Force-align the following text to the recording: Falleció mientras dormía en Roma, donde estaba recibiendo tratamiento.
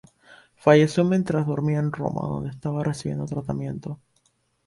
Falleció 0.55 1.05
mientras 1.05 1.45
dormía 1.45 1.77
en 1.77 1.91
Roma, 1.91 2.21
donde 2.27 2.49
estaba 2.49 2.83
recibiendo 2.83 3.27
tratamiento. 3.27 3.99